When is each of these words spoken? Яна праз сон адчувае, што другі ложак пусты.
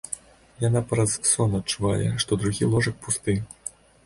Яна 0.67 0.81
праз 0.93 1.11
сон 1.33 1.53
адчувае, 1.59 2.09
што 2.25 2.31
другі 2.45 2.71
ложак 2.73 2.95
пусты. 3.07 3.39